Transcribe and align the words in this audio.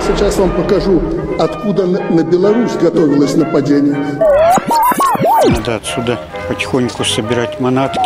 Я 0.00 0.16
сейчас 0.16 0.38
вам 0.38 0.50
покажу, 0.50 1.00
откуда 1.38 1.84
на 1.86 2.22
Беларусь 2.22 2.72
готовилось 2.72 3.36
нападение. 3.36 3.96
Надо 5.46 5.76
отсюда 5.76 6.18
потихоньку 6.48 7.04
собирать 7.04 7.60
манатки. 7.60 8.00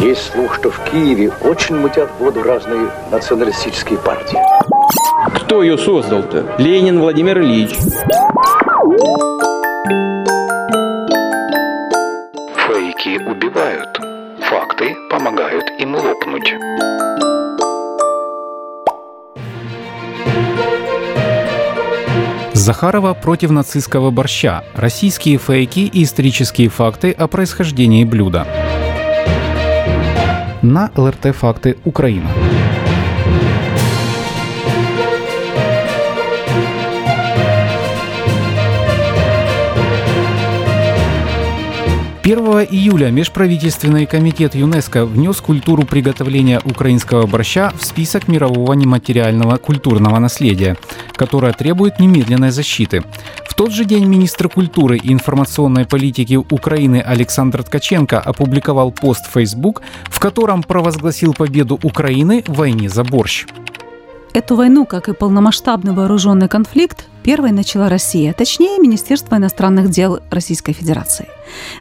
Есть 0.00 0.32
слух, 0.32 0.54
что 0.54 0.70
в 0.70 0.78
Киеве 0.84 1.32
очень 1.42 1.76
мутят 1.76 2.08
воду 2.20 2.44
разные 2.44 2.88
националистические 3.10 3.98
партии. 3.98 4.38
Кто 5.34 5.64
ее 5.64 5.76
создал-то? 5.76 6.46
Ленин 6.58 7.00
Владимир 7.00 7.40
Ильич. 7.40 7.76
Фейки 12.66 13.18
убивают. 13.28 14.00
Факты 14.48 14.94
помогают 15.10 15.64
им 15.80 15.96
лопнуть. 15.96 16.54
Захарова 22.62 23.12
против 23.12 23.50
нацистского 23.50 24.12
борща. 24.12 24.62
Российские 24.74 25.36
фейки 25.38 25.80
и 25.80 26.04
исторические 26.04 26.68
факты 26.68 27.10
о 27.10 27.26
происхождении 27.26 28.04
блюда. 28.04 28.46
На 30.62 30.92
ЛРТ 30.94 31.34
«Факты 31.34 31.76
Украина». 31.84 32.30
1 42.22 42.38
июля 42.70 43.10
Межправительственный 43.10 44.06
комитет 44.06 44.54
ЮНЕСКО 44.54 45.06
внес 45.06 45.40
культуру 45.40 45.82
приготовления 45.82 46.60
украинского 46.64 47.26
борща 47.26 47.72
в 47.76 47.84
список 47.84 48.28
мирового 48.28 48.74
нематериального 48.74 49.56
культурного 49.56 50.20
наследия, 50.20 50.76
которое 51.16 51.52
требует 51.52 51.98
немедленной 51.98 52.52
защиты. 52.52 53.02
В 53.44 53.54
тот 53.54 53.72
же 53.72 53.84
день 53.84 54.04
министр 54.04 54.48
культуры 54.48 54.98
и 54.98 55.12
информационной 55.12 55.84
политики 55.84 56.36
Украины 56.36 57.02
Александр 57.04 57.64
Ткаченко 57.64 58.20
опубликовал 58.20 58.92
пост 58.92 59.26
в 59.26 59.32
Facebook, 59.32 59.82
в 60.04 60.20
котором 60.20 60.62
провозгласил 60.62 61.34
победу 61.34 61.80
Украины 61.82 62.44
в 62.46 62.54
войне 62.54 62.88
за 62.88 63.02
борщ. 63.02 63.46
Эту 64.34 64.56
войну, 64.56 64.86
как 64.86 65.10
и 65.10 65.12
полномасштабный 65.12 65.92
вооруженный 65.92 66.48
конфликт, 66.48 67.06
первой 67.22 67.52
начала 67.52 67.90
Россия, 67.90 68.32
точнее 68.32 68.78
Министерство 68.78 69.36
иностранных 69.36 69.90
дел 69.90 70.20
Российской 70.30 70.72
Федерации. 70.72 71.28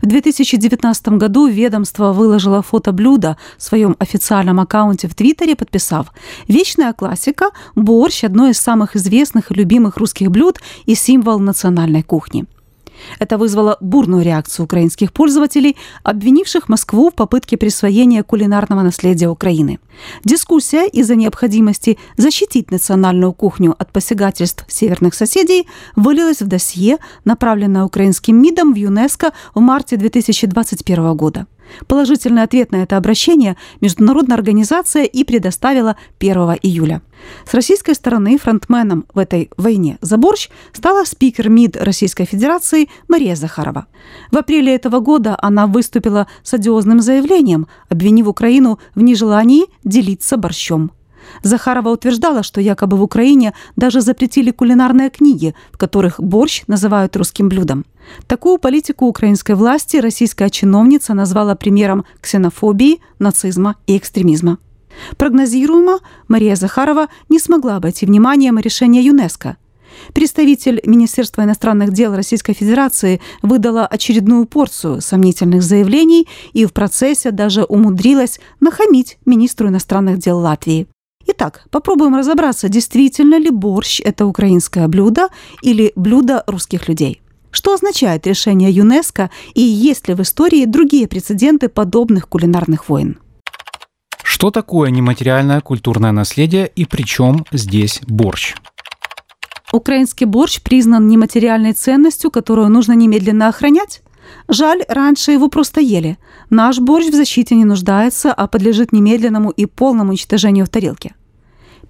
В 0.01 0.05
2019 0.05 1.07
году 1.17 1.47
ведомство 1.47 2.11
выложило 2.11 2.61
фото 2.61 2.91
блюда 2.91 3.37
в 3.57 3.63
своем 3.63 3.95
официальном 3.99 4.59
аккаунте 4.59 5.07
в 5.07 5.15
Твиттере, 5.15 5.55
подписав 5.55 6.07
«Вечная 6.49 6.91
классика– 6.91 7.51
борщ– 7.75 8.23
одно 8.25 8.49
из 8.49 8.59
самых 8.59 8.97
известных 8.97 9.51
и 9.51 9.53
любимых 9.53 9.95
русских 9.95 10.29
блюд 10.29 10.59
и 10.85 10.93
символ 10.93 11.39
национальной 11.39 12.03
кухни». 12.03 12.47
Это 13.19 13.37
вызвало 13.37 13.77
бурную 13.81 14.23
реакцию 14.23 14.65
украинских 14.65 15.13
пользователей, 15.13 15.77
обвинивших 16.03 16.69
Москву 16.69 17.09
в 17.09 17.13
попытке 17.13 17.57
присвоения 17.57 18.23
кулинарного 18.23 18.81
наследия 18.81 19.29
Украины. 19.29 19.79
Дискуссия 20.23 20.87
из-за 20.87 21.15
необходимости 21.15 21.97
защитить 22.17 22.71
национальную 22.71 23.33
кухню 23.33 23.75
от 23.77 23.91
посягательств 23.91 24.65
северных 24.67 25.13
соседей 25.13 25.67
вылилась 25.95 26.41
в 26.41 26.47
досье, 26.47 26.97
направленное 27.25 27.83
украинским 27.83 28.41
МИДом 28.41 28.73
в 28.73 28.77
ЮНЕСКО 28.77 29.31
в 29.53 29.59
марте 29.59 29.97
2021 29.97 31.15
года. 31.15 31.47
Положительный 31.87 32.43
ответ 32.43 32.71
на 32.71 32.77
это 32.77 32.97
обращение 32.97 33.57
международная 33.81 34.37
организация 34.37 35.03
и 35.03 35.23
предоставила 35.23 35.97
1 36.19 36.37
июля. 36.61 37.01
С 37.45 37.53
российской 37.53 37.93
стороны 37.93 38.37
фронтменом 38.37 39.05
в 39.13 39.19
этой 39.19 39.49
войне 39.57 39.97
за 40.01 40.17
борщ 40.17 40.49
стала 40.73 41.05
спикер 41.05 41.49
МИД 41.49 41.77
Российской 41.77 42.25
Федерации 42.25 42.89
Мария 43.07 43.35
Захарова. 43.35 43.87
В 44.31 44.37
апреле 44.37 44.75
этого 44.75 44.99
года 44.99 45.37
она 45.41 45.67
выступила 45.67 46.27
с 46.43 46.53
одиозным 46.53 46.99
заявлением, 46.99 47.67
обвинив 47.89 48.27
Украину 48.27 48.79
в 48.95 49.01
нежелании 49.01 49.65
делиться 49.83 50.37
борщом. 50.37 50.91
Захарова 51.43 51.89
утверждала, 51.89 52.43
что 52.43 52.61
якобы 52.61 52.97
в 52.97 53.03
Украине 53.03 53.53
даже 53.75 54.01
запретили 54.01 54.51
кулинарные 54.51 55.09
книги, 55.09 55.55
в 55.71 55.77
которых 55.77 56.19
борщ 56.19 56.63
называют 56.67 57.15
русским 57.15 57.49
блюдом. 57.49 57.85
Такую 58.27 58.57
политику 58.57 59.05
украинской 59.05 59.55
власти 59.55 59.97
российская 59.97 60.49
чиновница 60.49 61.13
назвала 61.13 61.55
примером 61.55 62.05
ксенофобии, 62.19 62.99
нацизма 63.19 63.75
и 63.87 63.97
экстремизма. 63.97 64.57
Прогнозируемо, 65.17 65.99
Мария 66.27 66.55
Захарова 66.55 67.07
не 67.29 67.39
смогла 67.39 67.77
обойти 67.77 68.05
вниманием 68.05 68.59
решение 68.59 69.03
ЮНЕСКО. 69.03 69.57
Представитель 70.13 70.81
Министерства 70.85 71.43
иностранных 71.43 71.91
дел 71.91 72.15
Российской 72.15 72.53
Федерации 72.53 73.21
выдала 73.41 73.85
очередную 73.85 74.45
порцию 74.45 75.01
сомнительных 75.01 75.61
заявлений 75.61 76.27
и 76.53 76.65
в 76.65 76.73
процессе 76.73 77.31
даже 77.31 77.63
умудрилась 77.63 78.39
нахамить 78.59 79.17
министру 79.25 79.67
иностранных 79.67 80.17
дел 80.17 80.39
Латвии. 80.39 80.87
Итак, 81.33 81.63
попробуем 81.69 82.15
разобраться, 82.15 82.67
действительно 82.67 83.39
ли 83.39 83.49
борщ– 83.51 84.01
это 84.03 84.25
украинское 84.25 84.85
блюдо 84.89 85.29
или 85.61 85.93
блюдо 85.95 86.43
русских 86.45 86.89
людей. 86.89 87.21
Что 87.51 87.73
означает 87.73 88.27
решение 88.27 88.69
ЮНЕСКО 88.69 89.29
и 89.53 89.61
есть 89.61 90.09
ли 90.09 90.13
в 90.13 90.21
истории 90.21 90.65
другие 90.65 91.07
прецеденты 91.07 91.69
подобных 91.69 92.27
кулинарных 92.27 92.89
войн? 92.89 93.17
Что 94.21 94.51
такое 94.51 94.89
нематериальное 94.89 95.61
культурное 95.61 96.11
наследие 96.11 96.67
и 96.67 96.83
при 96.83 97.03
чем 97.03 97.45
здесь 97.53 98.01
борщ? 98.07 98.55
Украинский 99.71 100.25
борщ 100.25 100.59
признан 100.61 101.07
нематериальной 101.07 101.71
ценностью, 101.71 102.29
которую 102.29 102.67
нужно 102.67 102.91
немедленно 102.91 103.47
охранять? 103.47 104.01
Жаль, 104.49 104.83
раньше 104.89 105.31
его 105.31 105.47
просто 105.47 105.79
ели. 105.79 106.17
Наш 106.49 106.79
борщ 106.79 107.07
в 107.07 107.15
защите 107.15 107.55
не 107.55 107.63
нуждается, 107.63 108.33
а 108.33 108.47
подлежит 108.47 108.91
немедленному 108.91 109.49
и 109.49 109.65
полному 109.65 110.09
уничтожению 110.09 110.65
в 110.65 110.69
тарелке. 110.69 111.13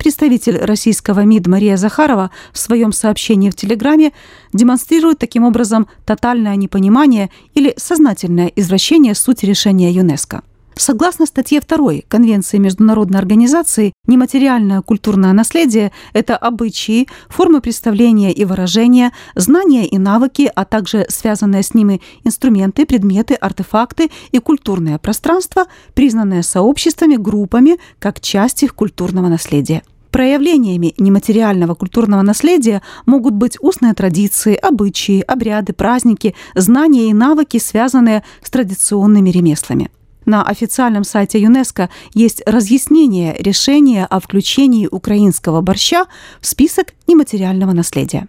Представитель 0.01 0.57
российского 0.57 1.19
МИД 1.25 1.45
Мария 1.45 1.77
Захарова 1.77 2.31
в 2.51 2.57
своем 2.57 2.91
сообщении 2.91 3.51
в 3.51 3.55
Телеграме 3.55 4.13
демонстрирует 4.51 5.19
таким 5.19 5.43
образом 5.43 5.87
тотальное 6.07 6.55
непонимание 6.55 7.29
или 7.53 7.75
сознательное 7.77 8.47
извращение 8.47 9.13
сути 9.13 9.45
решения 9.45 9.91
ЮНЕСКО. 9.91 10.41
Согласно 10.73 11.27
статье 11.27 11.59
2 11.59 11.93
Конвенции 12.07 12.57
Международной 12.57 13.19
организации, 13.19 13.93
нематериальное 14.07 14.81
культурное 14.81 15.33
наследие– 15.33 15.91
это 16.13 16.35
обычаи, 16.35 17.07
формы 17.29 17.61
представления 17.61 18.31
и 18.31 18.43
выражения, 18.43 19.11
знания 19.35 19.85
и 19.85 19.99
навыки, 19.99 20.51
а 20.55 20.65
также 20.65 21.05
связанные 21.09 21.61
с 21.61 21.75
ними 21.75 22.01
инструменты, 22.23 22.87
предметы, 22.87 23.35
артефакты 23.35 24.09
и 24.31 24.39
культурное 24.39 24.97
пространство, 24.97 25.65
признанные 25.93 26.41
сообществами, 26.41 27.17
группами 27.17 27.77
как 27.99 28.19
часть 28.19 28.63
их 28.63 28.73
культурного 28.73 29.27
наследия. 29.27 29.83
Проявлениями 30.11 30.93
нематериального 30.97 31.73
культурного 31.73 32.21
наследия 32.21 32.81
могут 33.05 33.33
быть 33.33 33.57
устные 33.61 33.93
традиции, 33.93 34.55
обычаи, 34.55 35.21
обряды, 35.21 35.71
праздники, 35.71 36.35
знания 36.53 37.09
и 37.09 37.13
навыки, 37.13 37.57
связанные 37.57 38.23
с 38.43 38.49
традиционными 38.49 39.29
ремеслами. 39.29 39.89
На 40.25 40.43
официальном 40.43 41.03
сайте 41.03 41.41
ЮНЕСКО 41.41 41.89
есть 42.13 42.43
разъяснение 42.45 43.35
решения 43.39 44.05
о 44.05 44.19
включении 44.19 44.87
украинского 44.91 45.61
борща 45.61 46.05
в 46.41 46.45
список 46.45 46.93
нематериального 47.07 47.71
наследия. 47.71 48.27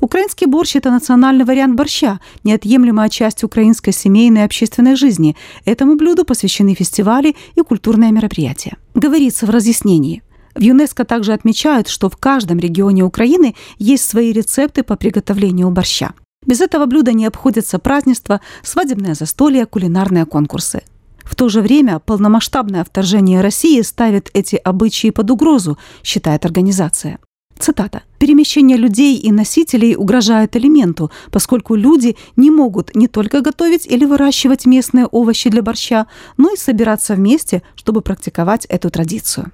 Украинский 0.00 0.46
борщ– 0.46 0.74
это 0.76 0.90
национальный 0.90 1.44
вариант 1.44 1.76
борща, 1.76 2.20
неотъемлемая 2.42 3.08
часть 3.08 3.44
украинской 3.44 3.92
семейной 3.92 4.42
и 4.42 4.44
общественной 4.44 4.96
жизни. 4.96 5.36
Этому 5.64 5.94
блюду 5.94 6.24
посвящены 6.24 6.74
фестивали 6.74 7.36
и 7.54 7.60
культурные 7.62 8.10
мероприятия. 8.10 8.76
Говорится 8.94 9.46
в 9.46 9.50
разъяснении. 9.50 10.22
В 10.54 10.60
ЮНЕСКО 10.60 11.04
также 11.04 11.32
отмечают, 11.32 11.88
что 11.88 12.08
в 12.08 12.16
каждом 12.16 12.58
регионе 12.58 13.04
Украины 13.04 13.54
есть 13.78 14.08
свои 14.08 14.32
рецепты 14.32 14.82
по 14.82 14.96
приготовлению 14.96 15.70
борща. 15.70 16.12
Без 16.46 16.60
этого 16.60 16.86
блюда 16.86 17.12
не 17.12 17.26
обходятся 17.26 17.78
празднества, 17.78 18.40
свадебное 18.62 19.14
застолье, 19.14 19.66
кулинарные 19.66 20.24
конкурсы. 20.24 20.82
В 21.22 21.36
то 21.36 21.48
же 21.48 21.60
время 21.60 22.00
полномасштабное 22.00 22.82
вторжение 22.82 23.40
России 23.40 23.80
ставит 23.82 24.30
эти 24.32 24.56
обычаи 24.56 25.10
под 25.10 25.30
угрозу, 25.30 25.78
считает 26.02 26.44
организация. 26.44 27.18
Цитата. 27.58 28.02
«Перемещение 28.18 28.78
людей 28.78 29.18
и 29.18 29.30
носителей 29.30 29.94
угрожает 29.94 30.56
элементу, 30.56 31.10
поскольку 31.30 31.74
люди 31.74 32.16
не 32.36 32.50
могут 32.50 32.96
не 32.96 33.06
только 33.06 33.42
готовить 33.42 33.86
или 33.86 34.06
выращивать 34.06 34.64
местные 34.64 35.06
овощи 35.06 35.50
для 35.50 35.62
борща, 35.62 36.06
но 36.38 36.52
и 36.52 36.56
собираться 36.56 37.14
вместе, 37.14 37.62
чтобы 37.76 38.00
практиковать 38.00 38.64
эту 38.64 38.90
традицию». 38.90 39.52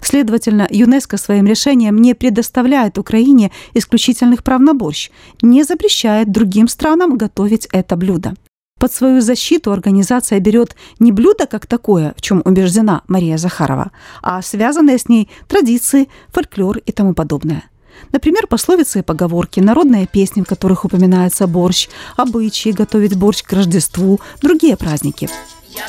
Следовательно, 0.00 0.66
ЮНЕСКО 0.70 1.16
своим 1.16 1.46
решением 1.46 1.98
не 1.98 2.14
предоставляет 2.14 2.98
Украине 2.98 3.50
исключительных 3.74 4.42
прав 4.42 4.60
на 4.60 4.74
борщ, 4.74 5.10
не 5.42 5.64
запрещает 5.64 6.30
другим 6.30 6.68
странам 6.68 7.16
готовить 7.16 7.68
это 7.72 7.96
блюдо. 7.96 8.34
Под 8.78 8.92
свою 8.92 9.22
защиту 9.22 9.72
организация 9.72 10.38
берет 10.38 10.76
не 10.98 11.10
блюдо 11.10 11.46
как 11.46 11.66
такое, 11.66 12.12
в 12.16 12.20
чем 12.20 12.42
убеждена 12.44 13.02
Мария 13.08 13.38
Захарова, 13.38 13.90
а 14.22 14.42
связанные 14.42 14.98
с 14.98 15.08
ней 15.08 15.30
традиции, 15.48 16.08
фольклор 16.28 16.76
и 16.78 16.92
тому 16.92 17.14
подобное. 17.14 17.64
Например, 18.12 18.46
пословицы 18.46 18.98
и 18.98 19.02
поговорки, 19.02 19.60
народные 19.60 20.06
песни, 20.06 20.42
в 20.42 20.46
которых 20.46 20.84
упоминается 20.84 21.46
борщ, 21.46 21.88
обычаи 22.18 22.70
готовить 22.70 23.16
борщ 23.16 23.42
к 23.42 23.52
Рождеству, 23.54 24.20
другие 24.42 24.76
праздники. 24.76 25.30
Я 25.70 25.86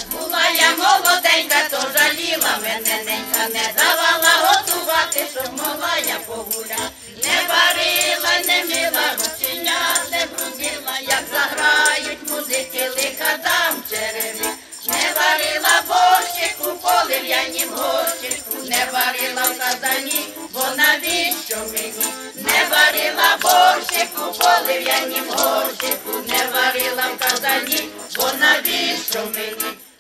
молоденька, 1.27 1.69
то 1.69 1.77
жаліла 1.99 2.57
мене 2.63 3.03
ненька, 3.05 3.47
не 3.53 3.73
давала 3.77 4.51
готувати, 4.51 5.25
щоб 5.33 5.53
могла 5.53 5.97
я 6.07 6.19
погуляти. 6.25 6.91
Не 7.23 7.41
варила, 7.49 8.39
не 8.47 8.63
мила 8.65 9.01
рученя, 9.17 9.79
не 10.11 10.25
брудила, 10.25 10.99
як 11.01 11.23
заграють 11.33 12.29
музики, 12.31 12.89
лиха 12.89 13.37
дам 13.43 13.83
череві. 13.89 14.47
Не 14.87 15.13
варила 15.15 15.81
борщику, 15.87 16.77
полив'янім 16.81 17.69
горщику, 17.69 18.57
не 18.69 18.87
варила 18.93 19.43
в 19.43 19.57
казані, 19.57 20.25
бо 20.53 20.63
навіщо 20.77 21.57
мені? 21.57 22.13
Не 22.35 22.65
варила 22.71 23.37
борщику, 23.41 24.39
полив'янім 24.39 25.29
горщику, 25.29 26.11
не 26.27 26.47
варила 26.53 27.03
в 27.15 27.19
казані, 27.19 27.89
бо 28.15 28.23
навіщо 28.39 29.19
мені? 29.19 29.26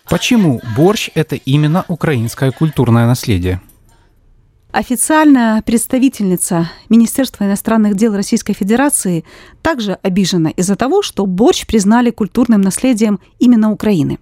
Почему 0.09 0.61
борщ– 0.75 1.09
это 1.15 1.35
именно 1.35 1.83
украинское 1.89 2.51
культурное 2.51 3.07
наследие? 3.07 3.59
Официальная 4.71 5.61
представительница 5.61 6.69
Министерства 6.87 7.43
иностранных 7.43 7.95
дел 7.95 8.15
Российской 8.15 8.53
Федерации 8.53 9.25
также 9.61 9.97
обижена 10.03 10.49
из-за 10.51 10.75
того, 10.77 11.01
что 11.01 11.25
борщ 11.25 11.65
признали 11.65 12.11
культурным 12.11 12.61
наследием 12.61 13.19
именно 13.39 13.71
Украины. 13.71 14.17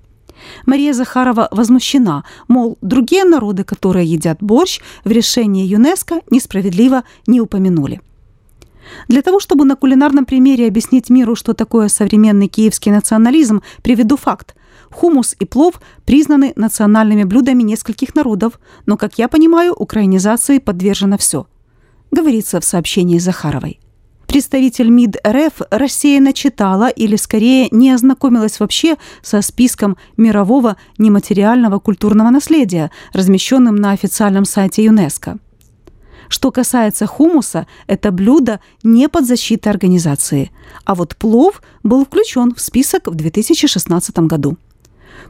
Мария 0.65 0.93
Захарова 0.93 1.49
возмущена, 1.51 2.23
мол, 2.47 2.77
другие 2.81 3.23
народы, 3.23 3.63
которые 3.63 4.05
едят 4.07 4.37
борщ, 4.41 4.81
в 5.03 5.11
решении 5.11 5.67
ЮНЕСКО 5.67 6.21
несправедливо 6.31 7.03
не 7.27 7.41
упомянули. 7.41 8.01
Для 9.07 9.21
того, 9.21 9.39
чтобы 9.39 9.65
на 9.65 9.75
кулинарном 9.75 10.25
примере 10.25 10.67
объяснить 10.67 11.09
миру, 11.09 11.35
что 11.35 11.53
такое 11.53 11.89
современный 11.89 12.47
киевский 12.47 12.91
национализм, 12.91 13.61
приведу 13.83 14.17
факт. 14.17 14.54
Хумус 14.91 15.35
и 15.39 15.45
плов 15.45 15.81
признаны 16.05 16.53
национальными 16.55 17.23
блюдами 17.23 17.63
нескольких 17.63 18.15
народов, 18.15 18.59
но, 18.85 18.97
как 18.97 19.17
я 19.17 19.27
понимаю, 19.27 19.73
украинизации 19.73 20.59
подвержено 20.59 21.17
все. 21.17 21.47
Говорится 22.11 22.59
в 22.59 22.65
сообщении 22.65 23.19
Захаровой. 23.19 23.79
Представитель 24.27 24.89
МИД 24.89 25.17
РФ 25.25 25.61
рассеянно 25.69 26.33
читала 26.33 26.89
или, 26.89 27.15
скорее, 27.15 27.69
не 27.71 27.91
ознакомилась 27.91 28.59
вообще 28.59 28.97
со 29.21 29.41
списком 29.41 29.97
мирового 30.17 30.77
нематериального 30.97 31.79
культурного 31.79 32.31
наследия, 32.31 32.91
размещенным 33.13 33.75
на 33.75 33.91
официальном 33.91 34.45
сайте 34.45 34.83
ЮНЕСКО. 34.83 35.37
Что 36.27 36.51
касается 36.51 37.05
хумуса, 37.05 37.67
это 37.87 38.11
блюдо 38.11 38.59
не 38.83 39.07
под 39.09 39.25
защитой 39.25 39.69
организации, 39.69 40.51
а 40.83 40.95
вот 40.95 41.15
плов 41.15 41.61
был 41.83 42.03
включен 42.03 42.53
в 42.53 42.59
список 42.59 43.07
в 43.07 43.15
2016 43.15 44.17
году. 44.19 44.57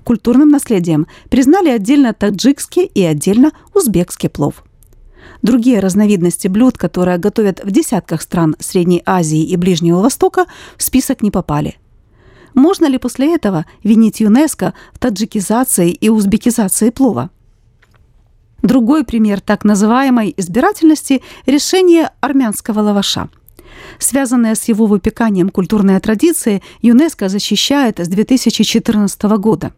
Культурным 0.06 0.50
наследием 0.50 1.08
признали 1.32 1.70
отдельно 1.70 2.14
таджикский 2.14 2.84
и 2.84 3.04
отдельно 3.04 3.52
узбекский 3.74 4.30
плов. 4.30 4.64
Другие 5.42 5.80
разновидности 5.80 6.48
блюд, 6.48 6.78
которые 6.78 7.18
готовят 7.18 7.64
в 7.64 7.72
десятках 7.72 8.22
стран 8.22 8.56
Средней 8.60 9.02
Азии 9.08 9.44
и 9.44 9.56
Ближнего 9.56 10.02
Востока, 10.02 10.46
в 10.78 10.84
список 10.84 11.24
не 11.24 11.32
попали. 11.32 11.78
Можно 12.54 12.86
ли 12.86 13.00
после 13.00 13.34
этого 13.34 13.66
винить 13.84 14.20
ЮНЕСКО 14.20 14.76
в 14.94 15.00
таджикизации 15.00 15.90
и 15.90 16.10
узбекизации 16.10 16.92
плова? 16.92 17.32
Другой 18.62 19.06
пример 19.06 19.42
так 19.42 19.66
называемой 19.66 20.36
избирательности– 20.38 21.24
решение 21.48 22.12
армянского 22.22 22.82
лаваша. 22.82 23.30
Связанные 23.98 24.54
с 24.54 24.66
его 24.66 24.86
выпеканием 24.86 25.50
культурные 25.50 26.00
традиции 26.00 26.62
ЮНЕСКО 26.84 27.28
защищает 27.28 28.00
с 28.00 28.08
2014 28.08 29.24
года. 29.40 29.74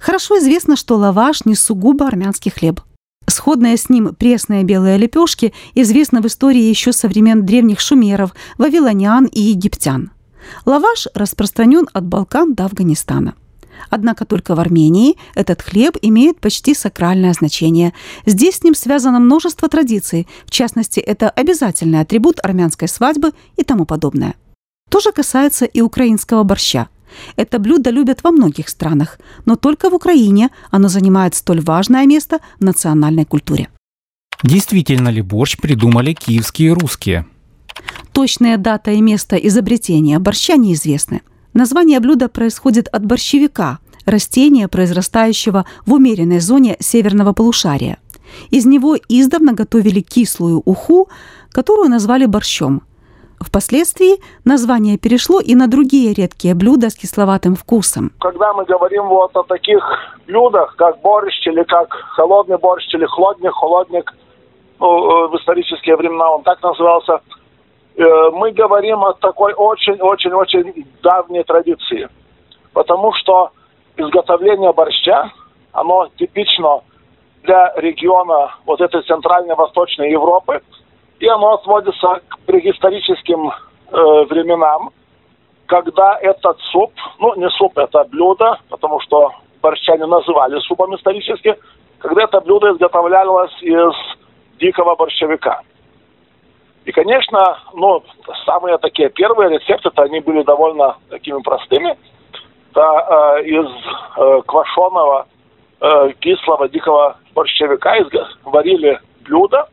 Хорошо 0.00 0.38
известно, 0.38 0.76
что 0.76 0.96
лаваш 0.96 1.44
не 1.44 1.54
сугубо 1.54 2.06
армянский 2.06 2.50
хлеб. 2.50 2.80
Сходные 3.26 3.76
с 3.76 3.88
ним 3.88 4.14
пресные 4.14 4.64
белые 4.64 4.98
лепешки 4.98 5.54
известны 5.74 6.20
в 6.20 6.26
истории 6.26 6.62
еще 6.62 6.92
со 6.92 7.08
времен 7.08 7.44
древних 7.44 7.80
шумеров, 7.80 8.34
вавилонян 8.58 9.24
и 9.26 9.40
египтян. 9.40 10.10
Лаваш 10.66 11.08
распространен 11.14 11.88
от 11.92 12.04
Балкан 12.04 12.54
до 12.54 12.66
Афганистана. 12.66 13.34
Однако 13.90 14.24
только 14.24 14.54
в 14.54 14.60
Армении 14.60 15.16
этот 15.34 15.62
хлеб 15.62 15.96
имеет 16.02 16.40
почти 16.40 16.74
сакральное 16.74 17.32
значение. 17.32 17.92
Здесь 18.26 18.56
с 18.56 18.62
ним 18.62 18.74
связано 18.74 19.20
множество 19.20 19.68
традиций, 19.68 20.26
в 20.46 20.50
частности, 20.50 21.00
это 21.00 21.30
обязательный 21.30 22.00
атрибут 22.00 22.40
армянской 22.42 22.88
свадьбы 22.88 23.32
и 23.56 23.64
тому 23.64 23.84
подобное. 23.84 24.34
То 24.90 25.00
же 25.00 25.12
касается 25.12 25.64
и 25.64 25.80
украинского 25.80 26.44
борща. 26.44 26.88
Это 27.36 27.58
блюдо 27.58 27.90
любят 27.90 28.20
во 28.22 28.30
многих 28.30 28.68
странах, 28.68 29.18
но 29.44 29.56
только 29.56 29.90
в 29.90 29.94
Украине 29.94 30.50
оно 30.70 30.88
занимает 30.88 31.34
столь 31.34 31.60
важное 31.60 32.06
место 32.06 32.40
в 32.58 32.64
национальной 32.64 33.24
культуре. 33.24 33.68
Действительно 34.42 35.08
ли 35.08 35.22
борщ 35.22 35.56
придумали 35.56 36.12
киевские 36.12 36.72
русские? 36.72 37.26
Точная 38.12 38.56
дата 38.56 38.92
и 38.92 39.00
место 39.00 39.36
изобретения 39.36 40.18
борща 40.18 40.56
неизвестны. 40.56 41.22
Название 41.52 42.00
блюда 42.00 42.28
происходит 42.28 42.88
от 42.88 43.04
борщевика, 43.04 43.78
растения, 44.04 44.68
произрастающего 44.68 45.64
в 45.86 45.92
умеренной 45.92 46.40
зоне 46.40 46.76
северного 46.80 47.32
полушария. 47.32 47.98
Из 48.50 48.66
него 48.66 48.96
издавна 49.08 49.52
готовили 49.52 50.00
кислую 50.00 50.62
уху, 50.64 51.08
которую 51.50 51.88
назвали 51.88 52.26
борщом. 52.26 52.82
Впоследствии 53.40 54.20
название 54.44 54.98
перешло 54.98 55.40
и 55.40 55.54
на 55.54 55.68
другие 55.68 56.12
редкие 56.14 56.54
блюда 56.54 56.90
с 56.90 56.94
кисловатым 56.94 57.54
вкусом. 57.54 58.10
Когда 58.20 58.52
мы 58.52 58.64
говорим 58.64 59.08
вот 59.08 59.36
о 59.36 59.42
таких 59.44 59.82
блюдах, 60.26 60.74
как 60.76 61.00
борщ 61.00 61.46
или 61.46 61.62
как 61.62 61.90
холодный 62.16 62.58
борщ 62.58 62.86
или 62.94 63.06
хлодник, 63.06 63.52
холодник, 63.52 64.12
ну, 64.80 64.86
э, 64.86 65.28
в 65.28 65.36
исторические 65.36 65.96
времена 65.96 66.30
он 66.30 66.42
так 66.42 66.62
назывался, 66.62 67.20
э, 67.96 68.02
мы 68.32 68.52
говорим 68.52 69.04
о 69.04 69.12
такой 69.14 69.52
очень-очень-очень 69.54 70.86
давней 71.02 71.44
традиции. 71.44 72.08
Потому 72.72 73.12
что 73.14 73.50
изготовление 73.96 74.72
борща, 74.72 75.30
оно 75.72 76.08
типично 76.18 76.80
для 77.44 77.72
региона 77.76 78.54
вот 78.66 78.80
этой 78.80 79.02
центральной 79.02 79.54
восточной 79.54 80.10
Европы, 80.10 80.60
и 81.24 81.26
оно 81.26 81.54
отводится 81.54 82.20
к 82.28 82.38
преисторическим 82.40 83.48
э, 83.48 84.24
временам, 84.28 84.90
когда 85.64 86.18
этот 86.20 86.60
суп, 86.70 86.92
ну 87.18 87.34
не 87.36 87.48
суп, 87.48 87.78
это 87.78 88.04
блюдо, 88.04 88.58
потому 88.68 89.00
что 89.00 89.32
борщане 89.62 90.04
называли 90.04 90.58
супом 90.60 90.94
исторически, 90.94 91.56
когда 91.98 92.24
это 92.24 92.42
блюдо 92.42 92.72
изготовлялось 92.72 93.54
из 93.62 93.94
дикого 94.60 94.96
борщевика. 94.96 95.62
И, 96.84 96.92
конечно, 96.92 97.58
ну, 97.72 98.02
самые 98.44 98.76
такие 98.76 99.08
первые 99.08 99.58
рецепты-то 99.58 100.02
они 100.02 100.20
были 100.20 100.42
довольно 100.42 100.98
такими 101.08 101.40
простыми. 101.40 101.96
Это 102.70 102.82
э, 103.38 103.44
из 103.44 103.66
э, 104.18 104.42
квашеного 104.46 105.26
э, 105.80 106.12
кислого 106.20 106.68
дикого 106.68 107.16
борщевика 107.34 107.98
изго- 108.00 108.26
варили 108.44 109.00
блюдо, 109.24 109.68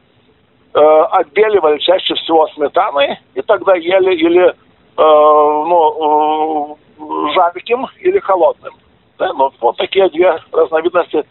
э, 0.74 0.80
отбеливали 0.80 1.78
чаще 1.80 2.14
всего 2.16 2.48
сметаной, 2.50 3.20
и 3.36 3.42
тогда 3.42 3.76
ели 3.76 4.16
или 4.16 4.48
э, 4.48 4.54
ну, 4.98 6.78
э, 7.00 7.34
жарким, 7.34 7.88
или 8.00 8.20
холодным. 8.20 8.74
Да? 9.18 9.34
Ну, 9.34 9.52
вот 9.60 9.78
такие 9.78 10.10
две 10.10 10.38
разновидности 10.52 11.24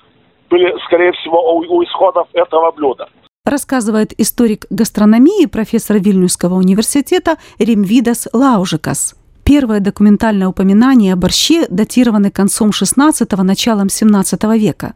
были, 0.48 0.74
скорее 0.86 1.12
всего, 1.12 1.54
у, 1.54 1.76
у 1.76 1.84
исходов 1.84 2.28
этого 2.32 2.70
блюда 2.72 3.08
рассказывает 3.50 4.12
историк 4.18 4.66
гастрономии 4.70 5.46
профессор 5.46 5.98
Вильнюсского 5.98 6.54
университета 6.54 7.36
Римвидас 7.58 8.28
Лаужикас. 8.32 9.16
Первое 9.44 9.80
документальное 9.80 10.46
упоминание 10.46 11.14
о 11.14 11.16
борще 11.16 11.66
датированы 11.68 12.30
концом 12.30 12.70
XVI– 12.70 13.42
началом 13.42 13.88
XVII 13.88 14.58
века. 14.58 14.94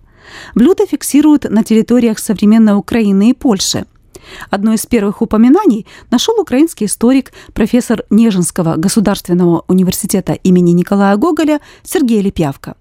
Блюдо 0.55 0.87
фиксируют 0.87 1.45
на 1.45 1.65
территориях 1.65 2.19
современной 2.19 2.77
Украины 2.77 3.31
и 3.31 3.35
Польши. 3.35 3.87
Одно 4.51 4.73
из 4.73 4.87
первых 4.87 5.23
упоминаний 5.23 5.87
нашел 6.11 6.35
украинский 6.41 6.87
историк, 6.87 7.33
профессор 7.53 8.05
Нежинского 8.11 8.77
государственного 8.77 9.65
университета 9.69 10.33
имени 10.33 10.73
Николая 10.73 11.17
Гоголя 11.17 11.61
Сергей 11.83 12.21
Лепявка. 12.21 12.77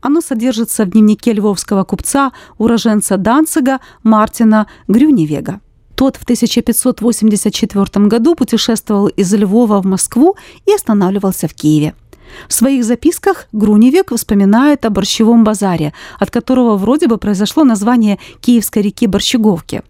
Оно 0.00 0.20
содержится 0.20 0.84
в 0.84 0.90
дневнике 0.90 1.32
львовского 1.32 1.84
купца, 1.84 2.32
уроженца 2.58 3.16
Данцига 3.16 3.80
Мартина 4.02 4.66
Грюневега. 4.88 5.60
Тот 5.96 6.16
в 6.16 6.24
1584 6.24 8.06
году 8.06 8.34
путешествовал 8.34 9.08
из 9.08 9.32
Львова 9.32 9.80
в 9.80 9.86
Москву 9.86 10.36
и 10.66 10.74
останавливался 10.74 11.48
в 11.48 11.54
Киеве. 11.54 11.94
В 12.48 12.52
своих 12.52 12.84
записках 12.84 13.46
Груневек 13.52 14.12
вспоминает 14.12 14.84
о 14.84 14.90
борщевом 14.90 15.42
базаре, 15.42 15.92
от 16.18 16.30
которого 16.30 16.76
вроде 16.76 17.06
бы 17.06 17.16
произошло 17.16 17.64
название 17.64 18.18
Киевской 18.40 18.82
реки 18.82 19.06
Борщеговки. 19.06 19.82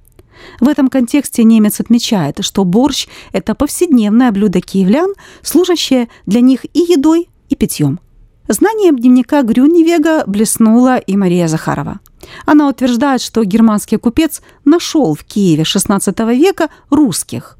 В 0.61 0.69
этом 0.69 0.89
контексте 0.89 1.45
немец 1.45 1.81
отмечает, 1.81 2.39
что 2.41 2.65
борщ– 2.65 3.07
это 3.33 3.55
повседневное 3.55 4.33
блюдо 4.33 4.61
киевлян, 4.61 5.13
служащее 5.43 6.09
для 6.27 6.41
них 6.41 6.65
и 6.65 6.81
едой, 6.81 7.29
и 7.49 7.55
питьем. 7.55 8.01
Знанием 8.49 8.97
дневника 8.97 9.43
Грюневега 9.43 10.25
блеснула 10.27 10.99
и 10.99 11.17
Мария 11.17 11.49
Захарова. 11.49 11.99
Она 12.45 12.69
утверждает, 12.69 13.21
что 13.21 13.43
германский 13.45 13.97
купец 13.97 14.41
нашел 14.65 15.15
в 15.15 15.25
Киеве 15.25 15.65
XVI 15.65 16.35
века 16.35 16.69
русских. 16.91 17.59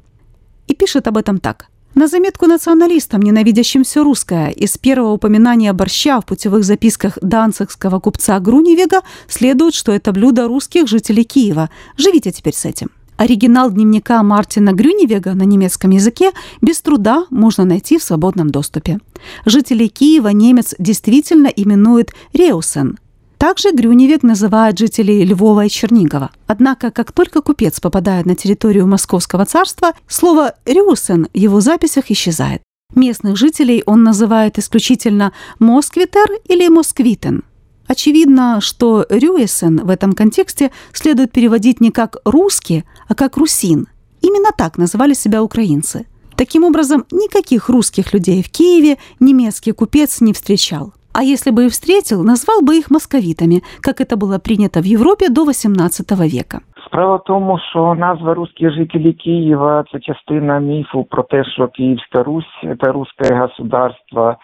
И 0.67 0.75
пишет 0.75 1.07
об 1.07 1.17
этом 1.17 1.39
так. 1.39 1.67
На 1.97 2.07
заметку 2.07 2.45
националистам, 2.45 3.23
ненавидящим 3.23 3.83
все 3.83 4.03
русское, 4.03 4.51
из 4.51 4.77
первого 4.77 5.13
упоминания 5.13 5.73
борща 5.73 6.21
в 6.21 6.27
путевых 6.27 6.63
записках 6.63 7.17
данцигского 7.23 7.99
купца 7.99 8.39
Груневега 8.39 9.01
следует, 9.27 9.73
что 9.73 9.91
это 9.91 10.11
блюдо 10.11 10.47
русских 10.47 10.87
жителей 10.87 11.23
Киева. 11.23 11.71
Живите 11.97 12.31
теперь 12.31 12.53
с 12.53 12.65
этим. 12.65 12.91
Оригинал 13.17 13.71
дневника 13.71 14.21
Мартина 14.21 14.73
Грюневега 14.73 15.33
на 15.33 15.41
немецком 15.41 15.89
языке 15.89 16.33
без 16.61 16.81
труда 16.81 17.25
можно 17.31 17.65
найти 17.65 17.97
в 17.97 18.03
свободном 18.03 18.51
доступе. 18.51 18.99
Жителей 19.47 19.89
Киева 19.89 20.27
немец 20.27 20.75
действительно 20.77 21.47
именует 21.47 22.13
Реусен– 22.31 22.99
также 23.37 23.71
Грюневик 23.71 24.23
называет 24.23 24.79
жителей 24.79 25.23
Львова 25.23 25.65
и 25.65 25.69
Чернигова. 25.69 26.31
Однако, 26.47 26.91
как 26.91 27.11
только 27.11 27.41
купец 27.41 27.79
попадает 27.79 28.25
на 28.25 28.35
территорию 28.35 28.87
Московского 28.87 29.45
царства, 29.45 29.93
слово 30.07 30.55
«рюсен» 30.65 31.27
в 31.33 31.37
его 31.37 31.61
записях 31.61 32.09
исчезает. 32.09 32.61
Местных 32.95 33.37
жителей 33.37 33.83
он 33.85 34.03
называет 34.03 34.57
исключительно 34.57 35.33
«москвитер» 35.59 36.27
или 36.45 36.67
«москвитен». 36.67 37.43
Очевидно, 37.85 38.59
что 38.59 39.05
«рюесен» 39.09 39.85
в 39.85 39.89
этом 39.89 40.13
контексте 40.13 40.71
следует 40.91 41.31
переводить 41.31 41.79
не 41.79 41.91
как 41.91 42.17
«русский», 42.25 42.85
а 43.07 43.13
как 43.13 43.37
«русин». 43.37 43.87
Именно 44.21 44.49
так 44.57 44.77
называли 44.77 45.13
себя 45.13 45.43
украинцы. 45.43 46.07
Таким 46.35 46.63
образом, 46.63 47.05
никаких 47.11 47.69
русских 47.69 48.13
людей 48.13 48.41
в 48.43 48.49
Киеве 48.49 48.97
немецкий 49.19 49.71
купец 49.71 50.21
не 50.21 50.33
встречал 50.33 50.93
а 51.16 51.22
если 51.22 51.50
бы 51.50 51.66
и 51.66 51.68
встретил, 51.68 52.24
назвал 52.24 52.62
бы 52.62 52.78
их 52.78 52.90
московитами, 52.90 53.62
как 53.80 54.00
это 54.00 54.16
было 54.16 54.38
принято 54.38 54.80
в 54.80 54.86
Європі 54.86 55.28
до 55.28 55.44
XVIII 55.44 56.16
века. 56.16 56.58
Справа 56.86 57.16
в 57.16 57.24
тому, 57.24 57.58
що 57.70 57.94
назва 57.94 58.34
русські 58.34 58.70
жителі 58.70 59.12
Києва 59.12 59.84
це 59.92 60.00
частина 60.00 60.58
міфу 60.58 61.04
про 61.04 61.22
те, 61.22 61.44
що 61.44 61.68
Київська 61.68 62.22
Русь 62.22 62.64
це 62.82 62.92
русське 62.92 63.34
государство, 63.34 64.36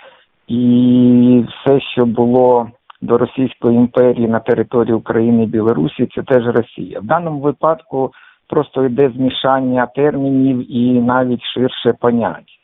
і 0.48 1.44
все, 1.48 1.80
що 1.80 2.06
було 2.06 2.66
до 3.00 3.18
Російської 3.18 3.76
імперії 3.76 4.28
на 4.28 4.40
території 4.40 4.94
України 4.94 5.42
і 5.42 5.46
Білорусі, 5.46 6.08
це 6.14 6.22
теж 6.22 6.46
Росія. 6.46 7.00
В 7.00 7.04
даному 7.04 7.40
випадку 7.40 8.10
просто 8.48 8.84
йде 8.84 9.10
змішання 9.16 9.86
термінів 9.86 10.76
і 10.76 11.00
навіть 11.00 11.42
ширше 11.54 11.92
понять. 12.00 12.58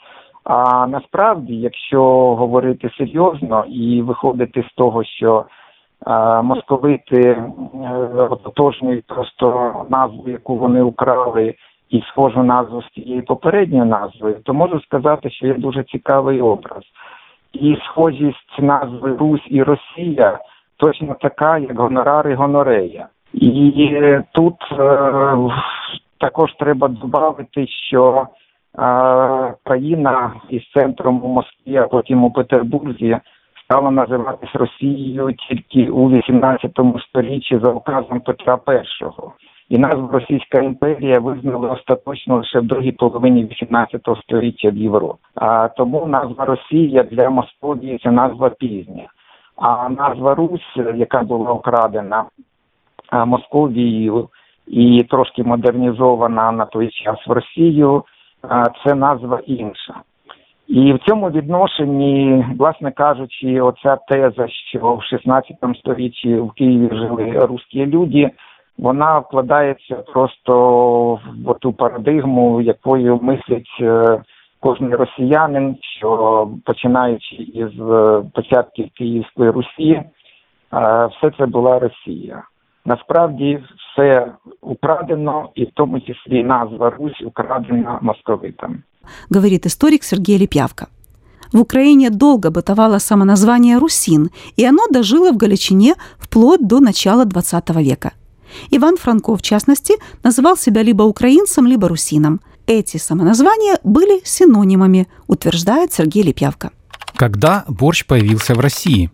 А 0.51 0.87
насправді, 0.87 1.55
якщо 1.55 2.01
говорити 2.35 2.89
серйозно 2.97 3.65
і 3.67 4.01
виходити 4.01 4.63
з 4.71 4.73
того, 4.75 5.03
що 5.03 5.45
а, 6.05 6.41
московити 6.41 7.21
е, 7.21 7.45
ототожнюють 8.29 9.05
просто 9.07 9.73
назву, 9.89 10.23
яку 10.27 10.55
вони 10.55 10.81
украли, 10.81 11.55
і 11.89 12.01
схожу 12.01 12.43
назву 12.43 12.81
з 12.81 12.89
тією 12.89 13.25
попередньою 13.25 13.85
назвою, 13.85 14.35
то 14.43 14.53
можу 14.53 14.81
сказати, 14.81 15.29
що 15.29 15.47
є 15.47 15.53
дуже 15.53 15.83
цікавий 15.83 16.41
образ. 16.41 16.83
І 17.53 17.77
схожість 17.85 18.59
назви 18.59 19.15
Русь 19.15 19.47
і 19.47 19.63
Росія 19.63 20.39
точно 20.77 21.15
така, 21.21 21.57
як 21.57 21.79
гонорар 21.79 22.29
і 22.29 22.33
гонорея. 22.33 23.07
І 23.33 23.97
тут 24.31 24.55
е, 24.71 25.37
також 26.19 26.53
треба 26.53 26.87
додати, 26.87 27.67
що 27.67 28.27
країна 29.63 30.33
із 30.49 30.61
центром 30.71 31.23
у 31.23 31.27
Москві, 31.27 31.77
а 31.77 31.87
потім 31.87 32.23
у 32.23 32.31
Петербурзі 32.31 33.17
стала 33.63 33.91
називатись 33.91 34.55
Росією 34.55 35.33
тільки 35.33 35.91
у 35.91 36.09
18 36.09 36.79
столітті 37.09 37.59
за 37.63 37.71
указом 37.71 38.19
Петра 38.19 38.59
І. 38.67 39.75
І 39.75 39.77
назву 39.77 40.07
Російська 40.07 40.59
імперія 40.59 41.19
визнали 41.19 41.69
остаточно 41.69 42.37
лише 42.37 42.59
в 42.59 42.63
другій 42.63 42.91
половині 42.91 43.43
18 43.45 44.07
століття 44.23 44.69
в 44.69 44.77
Європі. 44.77 45.19
А 45.35 45.67
тому 45.67 46.05
назва 46.05 46.45
Росія 46.45 47.03
для 47.03 47.29
Московії 47.29 47.99
це 48.03 48.11
назва 48.11 48.49
пізня. 48.49 49.07
А 49.55 49.89
назва 49.89 50.35
Русь, 50.35 50.77
яка 50.95 51.23
була 51.23 51.51
окрадена 51.51 52.25
Московією 53.25 54.29
і 54.67 55.03
трошки 55.09 55.43
модернізована 55.43 56.51
на 56.51 56.65
той 56.65 56.89
час 56.89 57.27
в 57.27 57.31
Росію 57.31 58.03
це 58.85 58.95
назва 58.95 59.39
інша. 59.45 59.93
І 60.67 60.93
в 60.93 60.99
цьому 60.99 61.29
відношенні, 61.29 62.45
власне 62.59 62.91
кажучи, 62.91 63.61
оця 63.61 63.95
теза, 63.95 64.47
що 64.47 64.95
в 64.95 65.03
16 65.03 65.57
столітті 65.79 66.35
в 66.35 66.51
Києві 66.51 66.89
жили 66.91 67.31
русські 67.31 67.85
люди, 67.85 68.31
вона 68.77 69.19
вкладається 69.19 69.95
просто 69.95 71.19
в 71.45 71.53
ту 71.59 71.73
парадигму, 71.73 72.61
якою 72.61 73.19
мислить 73.21 73.77
е, 73.81 74.21
кожен 74.59 74.95
росіянин, 74.95 75.77
що 75.81 76.49
починаючи 76.65 77.35
із 77.35 77.81
е, 77.81 78.21
початків 78.33 78.89
Київської 78.93 79.49
Русі, 79.49 79.91
е, 79.91 80.05
все 81.05 81.31
це 81.37 81.45
була 81.45 81.79
Росія. 81.79 82.43
Насправді 82.89 83.63
все 83.93 84.31
украдено, 84.61 85.51
и 85.55 85.65
в 85.65 85.71
том 85.73 86.01
числе 86.01 86.43
назва 86.43 86.89
Русь 86.89 87.21
украдена 87.25 87.99
московитом. 88.01 88.83
Говорит 89.29 89.65
историк 89.65 90.03
Сергей 90.03 90.37
Лепявка. 90.37 90.87
В 91.53 91.59
Украине 91.61 92.09
долго 92.09 92.49
бытовало 92.49 92.99
самоназвание 92.99 93.77
«Русин», 93.77 94.29
и 94.57 94.65
оно 94.65 94.87
дожило 94.91 95.31
в 95.31 95.37
Галичине 95.37 95.93
вплоть 96.17 96.67
до 96.67 96.79
начала 96.79 97.25
XX 97.25 97.83
века. 97.83 98.11
Иван 98.71 98.97
Франко, 98.97 99.35
в 99.35 99.41
частности, 99.41 99.93
называл 100.23 100.57
себя 100.57 100.83
либо 100.83 101.03
украинцем, 101.03 101.67
либо 101.67 101.87
русином. 101.87 102.39
Эти 102.67 102.97
самоназвания 102.97 103.77
были 103.83 104.21
синонимами, 104.23 105.07
утверждает 105.27 105.93
Сергей 105.93 106.23
Лепявка. 106.23 106.71
Когда 107.15 107.65
борщ 107.67 108.05
появился 108.05 108.55
в 108.55 108.59
России? 108.59 109.09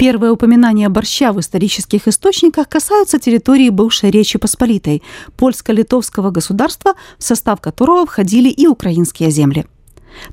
Первые 0.00 0.32
упоминания 0.32 0.88
борща 0.88 1.30
в 1.30 1.40
исторических 1.40 2.08
источниках 2.08 2.70
касаются 2.70 3.18
территории 3.18 3.68
бывшей 3.68 4.10
Речи 4.10 4.38
Посполитой, 4.38 5.02
польско-литовского 5.36 6.30
государства, 6.30 6.94
в 7.18 7.22
состав 7.22 7.60
которого 7.60 8.06
входили 8.06 8.48
и 8.48 8.66
украинские 8.66 9.30
земли. 9.30 9.66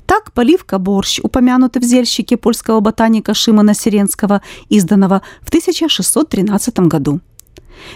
Так, 0.06 0.32
поливка 0.32 0.78
борщ, 0.78 1.20
упомянутый 1.22 1.82
в 1.82 1.84
зельщике 1.84 2.38
польского 2.38 2.80
ботаника 2.80 3.34
Шимона 3.34 3.74
Сиренского, 3.74 4.40
изданного 4.70 5.20
в 5.42 5.48
1613 5.48 6.78
году. 6.80 7.20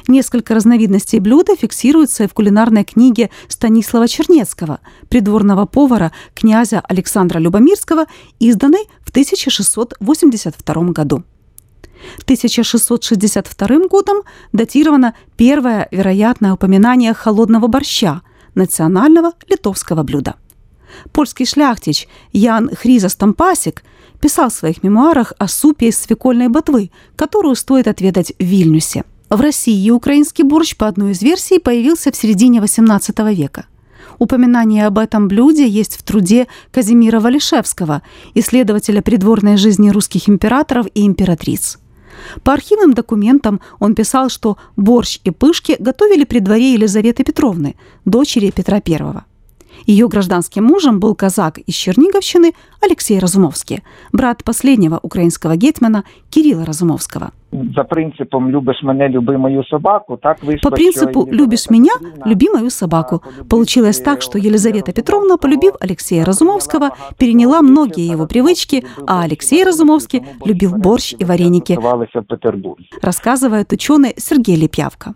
Несколько 0.08 0.54
разновидностей 0.54 1.20
блюда 1.20 1.56
фиксируются 1.56 2.24
и 2.24 2.28
в 2.28 2.34
кулинарной 2.34 2.84
книге 2.84 3.30
Станислава 3.48 4.08
Чернецкого, 4.08 4.80
придворного 5.08 5.64
повара 5.64 6.12
князя 6.34 6.80
Александра 6.80 7.38
Любомирского, 7.38 8.04
изданной 8.40 8.90
в 9.06 9.08
1682 9.08 10.74
году. 10.90 11.24
1662 12.24 13.88
годом 13.88 14.22
датировано 14.52 15.14
первое 15.36 15.88
вероятное 15.90 16.52
упоминание 16.54 17.14
холодного 17.14 17.66
борща, 17.66 18.22
национального 18.54 19.32
литовского 19.48 20.02
блюда. 20.02 20.34
Польский 21.12 21.46
шляхтич 21.46 22.08
Ян 22.32 22.70
Хризостом-Пасик 22.70 23.82
писал 24.20 24.50
в 24.50 24.54
своих 24.54 24.82
мемуарах 24.82 25.32
о 25.38 25.48
супе 25.48 25.88
из 25.88 25.98
свекольной 25.98 26.48
ботвы, 26.48 26.90
которую 27.16 27.56
стоит 27.56 27.88
отведать 27.88 28.32
в 28.38 28.44
Вильнюсе. 28.44 29.04
В 29.30 29.40
России 29.40 29.90
украинский 29.90 30.44
борщ, 30.44 30.76
по 30.76 30.86
одной 30.86 31.12
из 31.12 31.22
версий, 31.22 31.58
появился 31.58 32.12
в 32.12 32.16
середине 32.16 32.58
XVIII 32.60 33.34
века. 33.34 33.66
Упоминание 34.18 34.86
об 34.86 34.98
этом 34.98 35.26
блюде 35.26 35.66
есть 35.66 35.96
в 35.96 36.02
труде 36.02 36.46
Казимира 36.70 37.18
Валишевского, 37.18 38.02
исследователя 38.34 39.00
придворной 39.00 39.56
жизни 39.56 39.90
русских 39.90 40.28
императоров 40.28 40.86
и 40.94 41.06
императриц. 41.06 41.78
По 42.42 42.52
архивным 42.52 42.92
документам 42.92 43.60
он 43.78 43.94
писал, 43.94 44.28
что 44.28 44.56
борщ 44.76 45.20
и 45.24 45.30
пышки 45.30 45.76
готовили 45.78 46.24
при 46.24 46.40
дворе 46.40 46.72
Елизаветы 46.74 47.24
Петровны, 47.24 47.76
дочери 48.04 48.50
Петра 48.50 48.80
I. 48.86 49.31
Ее 49.86 50.08
гражданским 50.08 50.64
мужем 50.64 51.00
был 51.00 51.14
казак 51.14 51.58
из 51.58 51.74
Черниговщины 51.74 52.52
Алексей 52.80 53.18
Разумовский, 53.18 53.82
брат 54.12 54.44
последнего 54.44 54.98
украинского 55.02 55.56
гетмана 55.56 56.04
Кирилла 56.30 56.64
Разумовского. 56.64 57.32
За 57.50 57.84
принципом 57.84 58.48
«любишь 58.48 58.82
меня, 58.82 59.08
люби 59.08 59.36
мою 59.36 59.62
собаку» 59.64 60.16
так 60.16 60.42
вышло, 60.42 60.70
По 60.70 60.74
принципу 60.74 61.28
«любишь 61.30 61.68
меня, 61.68 61.92
люби 62.24 62.48
мою 62.48 62.70
собаку». 62.70 63.22
Получилось 63.50 64.00
так, 64.00 64.22
что 64.22 64.38
Елизавета 64.38 64.92
Петровна, 64.92 65.36
полюбив 65.36 65.74
Алексея 65.80 66.24
Разумовского, 66.24 66.90
переняла 67.18 67.60
многие 67.60 68.08
его 68.08 68.26
привычки, 68.26 68.84
а 69.06 69.22
Алексей 69.22 69.64
Разумовский 69.64 70.22
любил 70.44 70.72
борщ 70.76 71.14
и 71.18 71.24
вареники, 71.24 71.78
рассказывает 73.02 73.70
ученый 73.72 74.14
Сергей 74.16 74.56
Лепьявка. 74.56 75.14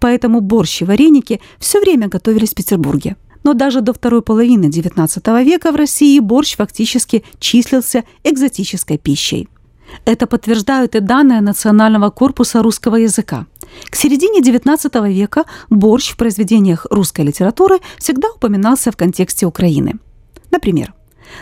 Поэтому 0.00 0.42
борщ 0.42 0.82
и 0.82 0.84
вареники 0.84 1.40
все 1.58 1.80
время 1.80 2.08
готовились 2.08 2.52
в 2.52 2.56
Петербурге. 2.56 3.16
Но 3.42 3.54
даже 3.54 3.80
до 3.80 3.92
второй 3.92 4.22
половины 4.22 4.66
XIX 4.66 5.44
века 5.44 5.72
в 5.72 5.76
России 5.76 6.18
борщ 6.20 6.56
фактически 6.56 7.24
числился 7.38 8.04
экзотической 8.24 8.98
пищей. 8.98 9.48
Это 10.04 10.26
подтверждают 10.26 10.94
и 10.94 11.00
данные 11.00 11.40
Национального 11.40 12.10
корпуса 12.10 12.62
русского 12.62 12.96
языка. 12.96 13.46
К 13.88 13.96
середине 13.96 14.40
XIX 14.40 15.12
века 15.12 15.44
борщ 15.68 16.12
в 16.12 16.16
произведениях 16.16 16.86
русской 16.90 17.22
литературы 17.22 17.78
всегда 17.98 18.28
упоминался 18.30 18.90
в 18.92 18.96
контексте 18.96 19.46
Украины. 19.46 19.94
Например, 20.50 20.94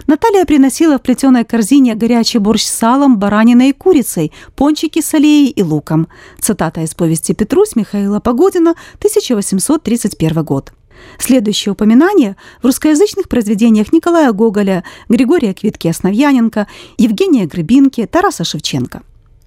Наталья 0.06 0.44
приносила 0.44 0.98
в 0.98 1.02
плетеной 1.02 1.44
корзине 1.44 1.94
горячий 1.94 2.38
борщ 2.38 2.64
с 2.64 2.70
салом, 2.70 3.18
бараниной 3.18 3.70
и 3.70 3.72
курицей, 3.72 4.32
пончики 4.54 5.00
с 5.00 5.14
аллеей 5.14 5.50
и 5.50 5.62
луком. 5.62 6.08
Цитата 6.38 6.82
из 6.82 6.94
повести 6.94 7.32
«Петрусь» 7.32 7.74
Михаила 7.74 8.20
Погодина, 8.20 8.72
1831 8.98 10.44
год. 10.44 10.72
Следующее 11.18 11.72
упоминание 11.72 12.36
в 12.62 12.66
русскоязычных 12.66 13.28
произведениях 13.28 13.92
Николая 13.92 14.32
Гоголя, 14.32 14.84
Григория 15.08 15.52
Квитки-Основьяненко, 15.52 16.66
Евгения 16.96 17.46
Гребинки, 17.46 18.06
Тараса 18.06 18.44
Шевченко. 18.44 19.02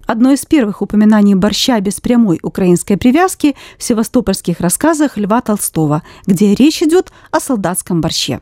Одно 0.05 0.31
из 0.31 0.45
первых 0.45 0.81
упоминаний 0.81 1.35
борща 1.35 1.79
без 1.79 2.01
прямой 2.01 2.39
украинской 2.43 2.97
привязки 2.97 3.55
в 3.77 3.83
севастопольских 3.83 4.59
рассказах 4.59 5.17
Льва 5.17 5.41
Толстого, 5.41 6.03
где 6.25 6.53
речь 6.53 6.83
идет 6.83 7.11
о 7.31 7.39
солдатском 7.39 8.01
борще. 8.01 8.41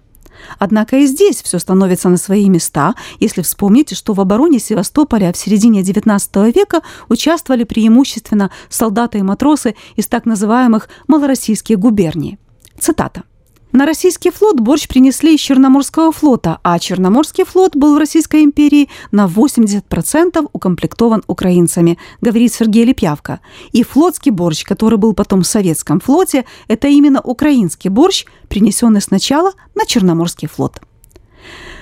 Однако 0.58 0.98
и 0.98 1.06
здесь 1.06 1.42
все 1.42 1.60
становится 1.60 2.10
на 2.10 2.18
свои 2.18 2.50
места, 2.50 2.96
если 3.20 3.42
вспомнить, 3.42 3.96
что 3.96 4.14
в 4.14 4.22
обороне 4.22 4.60
Севастополя 4.60 5.32
в 5.32 5.38
середине 5.38 5.82
XIX 5.82 6.52
века 6.52 6.82
участвовали 7.08 7.66
преимущественно 7.66 8.52
солдаты 8.70 9.20
и 9.20 9.22
матросы 9.22 9.76
из 9.96 10.08
так 10.08 10.26
называемых 10.26 10.90
малороссийских 11.08 11.78
губерний. 11.78 12.40
Цитата. 12.80 13.24
На 13.72 13.86
российский 13.86 14.32
флот 14.32 14.60
борщ 14.60 14.88
принесли 14.88 15.36
из 15.36 15.42
Черноморского 15.42 16.12
флота, 16.12 16.60
а 16.64 16.80
Черноморский 16.80 17.46
флот 17.46 17.76
был 17.76 17.94
в 17.94 18.00
Российской 18.00 18.44
империи 18.44 18.90
на 19.12 19.28
80% 19.28 20.50
укомплектован 20.52 21.24
украинцами, 21.28 22.00
говорит 22.20 22.52
Сергей 22.52 22.84
Лепьявка. 22.84 23.42
И 23.72 23.84
флотский 23.84 24.32
борщ, 24.32 24.64
который 24.64 24.98
был 24.98 25.14
потом 25.14 25.44
в 25.44 25.48
советском 25.48 26.00
флоте, 26.00 26.46
это 26.68 26.88
именно 26.88 27.22
украинский 27.22 27.92
борщ, 27.92 28.26
принесенный 28.48 29.02
сначала 29.02 29.52
на 29.76 29.86
Черноморский 29.86 30.48
флот. 30.48 30.82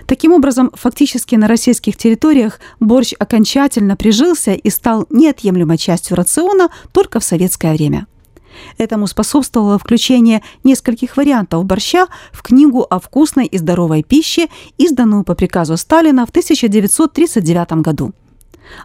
Таким 0.08 0.34
образом, 0.34 0.72
фактически 0.74 1.36
на 1.36 1.48
российских 1.48 1.96
территориях 1.96 2.60
борщ 2.82 3.14
окончательно 3.18 3.96
прижился 3.96 4.52
и 4.52 4.70
стал 4.70 5.06
неотъемлемой 5.10 5.78
частью 5.78 6.18
рациона 6.18 6.70
только 6.92 7.22
в 7.22 7.24
советское 7.24 7.72
время– 7.72 8.08
Этому 8.78 9.08
способствовало 9.08 9.78
включение 9.78 10.42
нескольких 10.64 11.18
вариантов 11.18 11.66
борща 11.66 12.08
в 12.32 12.44
книгу 12.44 12.86
о 12.90 13.00
вкусной 13.00 13.46
и 13.46 13.58
здоровой 13.58 14.04
пище, 14.04 14.48
изданную 14.78 15.24
по 15.24 15.36
приказу 15.36 15.78
Сталина 15.78 16.26
в 16.26 16.30
1939 16.30 17.82
году. 17.82 18.12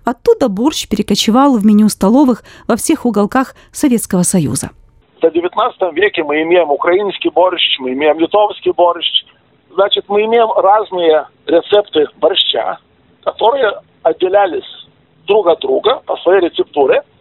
Оттуда 0.05 0.49
борщ 0.49 0.89
перекочевал 0.89 1.57
в 1.57 1.67
меню 1.67 1.89
столовых 1.89 2.45
во 2.69 2.77
всех 2.77 3.05
уголках 3.05 3.55
Советского 3.73 4.23
Союза. 4.23 4.71
В 5.21 5.25
XIX 5.25 5.95
веке 5.95 6.25
мы 6.25 6.43
имеем 6.43 6.71
украинский 6.71 7.31
борщ, 7.31 7.79
мы 7.79 7.93
имеем 7.93 8.19
литовский 8.19 8.73
борщ. 8.73 9.25
Значит, 9.73 10.05
мы 10.09 10.25
имеем 10.25 10.51
разные 10.53 11.27
рецепты 11.47 12.07
борща, 12.21 12.79
которые 13.25 13.73
отделялись 14.03 14.87
друг 15.27 15.47
от 15.47 15.61
друга 15.61 16.01
по 16.07 16.17
своей 16.19 16.43
рецептуре– 16.43 17.03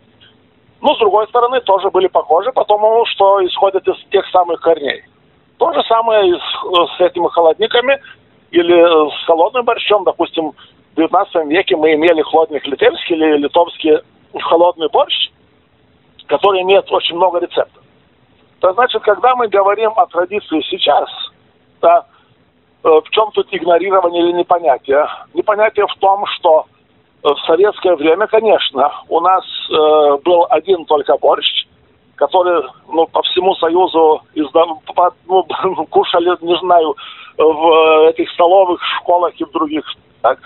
ну, 0.82 0.96
с 0.96 1.00
другой 1.00 1.28
стороны, 1.28 1.62
тоже 1.62 1.90
были 1.92 2.08
похожи, 2.08 2.52
потому 2.52 3.06
что 3.06 3.46
исходят 3.46 3.88
из 3.88 3.96
тех 4.10 4.28
самых 4.30 4.62
корней. 4.62 5.04
То 5.58 5.72
же 5.74 5.84
самое 5.84 6.32
и 6.32 6.34
с, 6.34 6.98
с 6.98 7.02
этими 7.02 7.30
холодниками 7.30 8.02
или 8.50 9.12
с 9.12 9.26
холодным 9.26 9.64
борщом. 9.64 10.04
Допустим, 10.04 10.52
в 10.52 10.96
19 10.96 11.46
веке 11.52 11.76
мы 11.76 11.94
имели 11.94 12.24
хлодник 12.24 12.66
литовский 12.66 13.16
или 13.16 13.38
литовский 13.38 14.00
холодный 14.40 14.90
борщ, 14.90 15.30
который 16.26 16.64
имеет 16.64 16.92
очень 16.92 17.16
много 17.16 17.40
рецептов. 17.40 17.84
То 18.60 18.74
значит, 18.74 19.04
когда 19.04 19.36
мы 19.36 19.48
говорим 19.48 19.92
о 19.96 20.08
традиции 20.08 20.62
сейчас, 20.68 21.10
да, 21.80 22.06
э, 22.84 22.90
в 22.90 23.10
чем 23.12 23.32
тут 23.32 23.48
игнорирование 23.52 24.24
или 24.24 24.32
непонятие? 24.32 25.08
Непонятие 25.36 25.86
в 25.86 25.96
том, 26.00 26.26
что 26.38 26.66
в 27.24 27.38
советское 27.46 27.96
время, 27.96 28.28
конечно, 28.28 28.92
у 29.08 29.20
нас 29.20 29.44
э, 29.70 30.18
был 30.24 30.48
один 30.50 30.86
только 30.86 31.18
борщ, 31.18 31.66
который 32.16 32.64
ну, 32.88 33.06
по 33.08 33.22
всему 33.24 33.56
Союзу 33.56 34.22
изда... 34.34 34.66
ну, 35.28 35.44
кушали, 35.90 36.36
не 36.42 36.58
знаю, 36.60 36.96
в 37.38 38.10
этих 38.10 38.30
столовых 38.32 38.82
школах 38.98 39.34
и 39.40 39.44
в 39.44 39.52
других. 39.52 39.86
Так. 40.22 40.40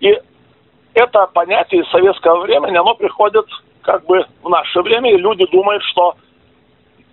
И 0.00 0.18
это 0.94 1.26
понятие 1.32 1.84
советского 1.90 2.40
времени, 2.40 2.76
оно 2.76 2.94
приходит 2.94 3.46
как 3.82 4.04
бы 4.04 4.24
в 4.42 4.48
наше 4.50 4.82
время, 4.82 5.10
и 5.12 5.16
люди 5.16 5.46
думают, 5.46 5.82
что 5.84 6.14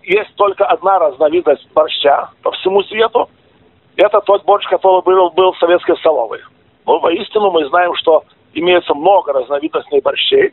есть 0.03 0.35
только 0.35 0.65
одна 0.65 0.99
разновидность 0.99 1.67
борща 1.73 2.29
по 2.43 2.51
всему 2.51 2.83
свету. 2.83 3.29
Это 3.95 4.19
тот 4.21 4.43
борщ, 4.43 4.67
который 4.67 5.01
был, 5.03 5.29
был 5.31 5.53
в 5.53 5.57
советской 5.57 5.97
столовой. 5.97 6.41
Но 6.85 6.99
воистину 6.99 7.49
мы 7.49 7.65
знаем, 7.69 7.95
что 7.95 8.23
имеется 8.55 8.93
много 8.93 9.33
разновидностей 9.33 10.01
борщей. 10.01 10.51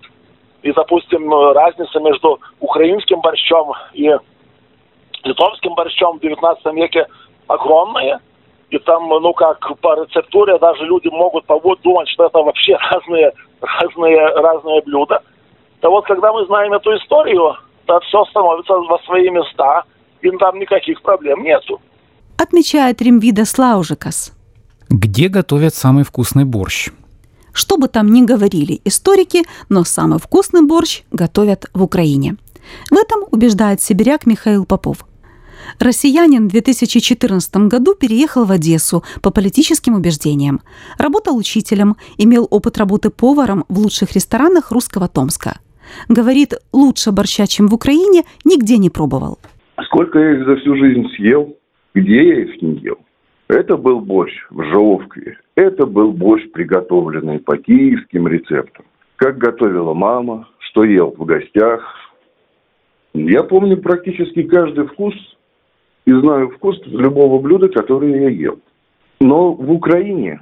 И, 0.63 0.73
допустим, 0.73 1.33
разница 1.53 1.99
между 2.01 2.39
украинским 2.61 3.21
борщом 3.21 3.73
и 3.95 4.11
литовским 5.25 5.75
борщом 5.75 6.19
в 6.19 6.21
19 6.21 6.75
веке 6.75 7.07
огромная. 7.47 8.21
И 8.71 8.79
там, 8.79 9.09
ну 9.09 9.33
как, 9.35 9.59
по 9.81 9.95
рецептуре 10.01 10.59
даже 10.59 10.85
люди 10.85 11.09
могут 11.09 11.45
думать, 11.83 12.09
что 12.09 12.27
это 12.27 12.39
вообще 12.39 12.77
разные, 12.91 13.33
разные, 13.61 14.27
разные 14.37 14.83
блюда. 14.83 15.23
То 15.81 15.91
вот, 15.91 16.07
когда 16.07 16.33
мы 16.33 16.47
знаем 16.47 16.73
эту 16.73 16.97
историю, 16.97 17.57
то 17.87 18.01
все 18.01 18.25
становится 18.27 18.75
во 18.75 18.99
свои 19.01 19.29
места, 19.31 19.83
и 20.23 20.31
там 20.39 20.59
никаких 20.59 21.03
проблем 21.03 21.43
нету. 21.43 21.81
Отмечает 22.39 23.03
Римвида 23.03 23.45
Слаужикас. 23.45 24.33
Где 24.89 25.29
готовят 25.29 25.75
самый 25.75 26.05
вкусный 26.05 26.45
борщ? 26.45 26.91
Что 27.53 27.77
бы 27.77 27.89
там 27.89 28.13
ни 28.13 28.23
говорили 28.23 28.81
историки, 28.85 29.43
но 29.69 29.85
самый 29.85 30.19
вкусный 30.19 30.63
борщ 30.63 31.03
готовят 31.11 31.67
в 31.75 31.83
Украине. 31.83 32.37
В 32.91 32.95
этом 32.95 33.25
убеждает 33.31 33.81
сибиряк 33.81 34.27
Михаил 34.27 34.65
Попов. 34.65 35.07
Россиянин 35.79 36.49
в 36.49 36.53
2014 36.53 37.57
году 37.69 37.95
переехал 37.95 38.45
в 38.45 38.53
Одессу 38.53 39.05
по 39.23 39.31
политическим 39.31 39.95
убеждениям. 39.95 40.61
Работал 40.99 41.37
учителем, 41.37 41.97
имел 42.19 42.47
опыт 42.51 42.79
работы 42.79 43.11
поваром 43.11 43.65
в 43.69 43.79
лучших 43.79 44.13
ресторанах 44.13 44.71
русского 44.71 45.09
Томска. 45.09 45.59
Говорит, 46.09 46.55
лучше 46.73 47.13
борща, 47.13 47.47
чем 47.47 47.69
в 47.69 47.75
Украине, 47.75 48.25
нигде 48.45 48.79
не 48.79 48.91
пробовал. 48.91 49.39
Сколько 49.85 50.19
я 50.19 50.39
их 50.39 50.47
за 50.47 50.57
всю 50.57 50.77
жизнь 50.77 51.07
съел, 51.17 51.57
где 51.95 52.29
я 52.29 52.43
их 52.45 52.63
не 52.63 52.79
ел. 52.79 52.99
Это 53.53 53.77
был 53.77 54.01
борщ 54.01 54.33
в 54.49 54.63
Жовкве. 54.65 55.37
Это 55.57 55.85
был 55.85 56.13
борщ, 56.13 56.51
приготовленный 56.53 57.39
по 57.39 57.59
киевским 57.59 58.27
рецептам. 58.27 58.87
Как 59.17 59.37
готовила 59.37 59.93
мама, 59.93 60.49
что 60.59 60.85
ел 60.85 61.15
в 61.15 61.23
гостях. 61.27 61.83
Я 63.13 63.43
помню 63.43 63.77
практически 63.77 64.45
каждый 64.45 64.87
вкус 64.87 65.15
и 66.07 66.13
знаю 66.13 66.49
вкус 66.49 66.81
любого 66.87 67.43
блюда, 67.43 67.69
которое 67.69 68.23
я 68.23 68.29
ел. 68.31 68.59
Но 69.21 69.53
в 69.53 69.71
Украине 69.71 70.41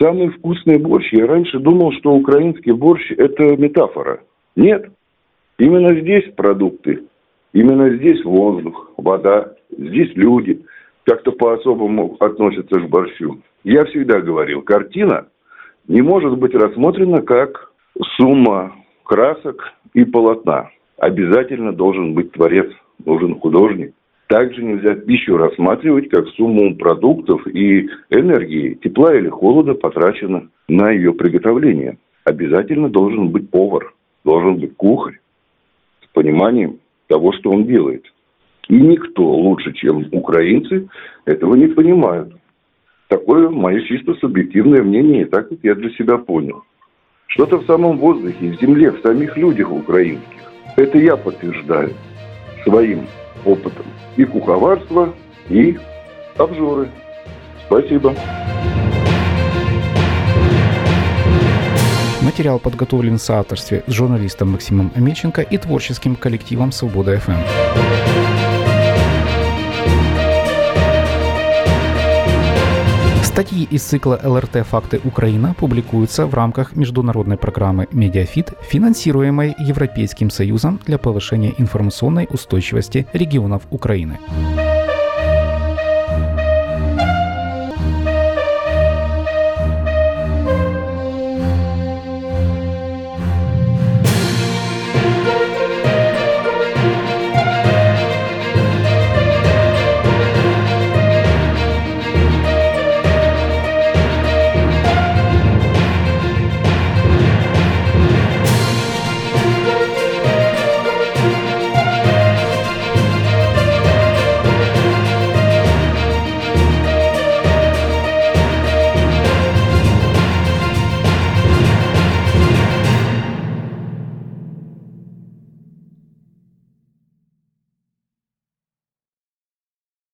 самый 0.00 0.30
вкусный 0.30 0.78
борщ, 0.78 1.12
я 1.12 1.28
раньше 1.28 1.60
думал, 1.60 1.92
что 1.92 2.12
украинский 2.12 2.72
борщ– 2.72 3.08
это 3.18 3.56
метафора. 3.56 4.20
Нет. 4.56 4.90
Именно 5.58 6.00
здесь 6.00 6.28
продукты, 6.34 7.04
именно 7.52 7.96
здесь 7.98 8.24
воздух, 8.24 8.90
вода, 8.96 9.54
здесь 9.70 10.10
люди– 10.16 10.60
как-то 11.04 11.32
по-особому 11.32 12.16
относятся 12.20 12.78
к 12.78 12.88
борщу. 12.88 13.40
Я 13.64 13.84
всегда 13.86 14.20
говорил, 14.20 14.62
картина 14.62 15.28
не 15.88 16.02
может 16.02 16.36
быть 16.38 16.54
рассмотрена 16.54 17.22
как 17.22 17.72
сумма 18.16 18.74
красок 19.04 19.72
и 19.94 20.04
полотна. 20.04 20.70
Обязательно 20.98 21.72
должен 21.72 22.14
быть 22.14 22.32
творец, 22.32 22.70
нужен 23.04 23.38
художник. 23.38 23.94
Также 24.28 24.62
нельзя 24.62 24.94
пищу 24.94 25.36
рассматривать 25.36 26.08
как 26.08 26.26
сумму 26.28 26.74
продуктов 26.76 27.46
и 27.46 27.88
энергии, 28.08 28.74
тепла 28.82 29.14
или 29.14 29.28
холода 29.28 29.74
потрачено 29.74 30.48
на 30.68 30.90
ее 30.90 31.12
приготовление. 31.12 31.98
Обязательно 32.24 32.88
должен 32.88 33.28
быть 33.28 33.50
повар, 33.50 33.92
должен 34.24 34.56
быть 34.58 34.76
кухарь 34.76 35.20
с 36.02 36.06
пониманием 36.14 36.78
того, 37.08 37.32
что 37.32 37.50
он 37.50 37.66
делает. 37.66 38.06
И 38.68 38.74
никто 38.74 39.22
лучше, 39.22 39.72
чем 39.72 40.06
украинцы, 40.12 40.88
этого 41.24 41.54
не 41.54 41.66
понимают. 41.66 42.34
Такое 43.08 43.50
мое 43.50 43.82
чисто 43.82 44.14
субъективное 44.14 44.82
мнение, 44.82 45.22
и 45.22 45.24
так 45.26 45.48
как 45.48 45.58
я 45.62 45.74
для 45.74 45.90
себя 45.90 46.16
понял. 46.16 46.62
Что-то 47.26 47.58
в 47.58 47.66
самом 47.66 47.98
воздухе, 47.98 48.52
в 48.52 48.60
земле, 48.60 48.90
в 48.90 49.00
самих 49.00 49.36
людях 49.36 49.70
украинских. 49.70 50.40
Это 50.76 50.98
я 50.98 51.16
подтверждаю, 51.16 51.90
своим 52.64 53.06
опытом 53.44 53.86
и 54.16 54.24
куховарство, 54.24 55.14
и 55.48 55.76
обжоры. 56.38 56.88
Спасибо. 57.66 58.14
Материал 62.22 62.60
подготовлен 62.60 63.18
в 63.18 63.22
соавторстве 63.22 63.82
с 63.86 63.92
журналистом 63.92 64.52
Максимом 64.52 64.92
Амельченко 64.94 65.42
и 65.42 65.58
творческим 65.58 66.14
коллективом 66.14 66.70
«Свобода 66.70 67.18
ФМ». 67.18 67.32
Статьи 73.32 73.66
из 73.70 73.82
цикла 73.82 74.20
ЛРТ 74.22 74.66
«Факты 74.66 75.00
Украина» 75.04 75.54
публикуются 75.58 76.26
в 76.26 76.34
рамках 76.34 76.76
международной 76.76 77.38
программы 77.38 77.88
«Медиафит», 77.90 78.52
финансируемой 78.60 79.54
Европейским 79.58 80.28
Союзом 80.28 80.78
для 80.84 80.98
повышения 80.98 81.54
информационной 81.56 82.28
устойчивости 82.30 83.06
регионов 83.14 83.62
Украины. 83.70 84.18